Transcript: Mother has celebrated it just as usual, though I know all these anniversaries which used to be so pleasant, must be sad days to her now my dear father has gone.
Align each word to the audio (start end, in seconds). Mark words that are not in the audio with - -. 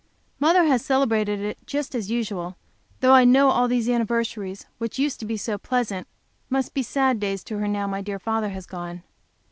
Mother 0.39 0.63
has 0.63 0.83
celebrated 0.83 1.41
it 1.41 1.59
just 1.67 1.93
as 1.93 2.09
usual, 2.09 2.57
though 3.01 3.13
I 3.13 3.23
know 3.23 3.51
all 3.51 3.67
these 3.67 3.87
anniversaries 3.87 4.65
which 4.79 4.97
used 4.97 5.19
to 5.19 5.27
be 5.27 5.37
so 5.37 5.59
pleasant, 5.59 6.07
must 6.49 6.73
be 6.73 6.81
sad 6.81 7.19
days 7.19 7.43
to 7.43 7.59
her 7.59 7.67
now 7.67 7.85
my 7.85 8.01
dear 8.01 8.17
father 8.17 8.49
has 8.49 8.65
gone. 8.65 9.03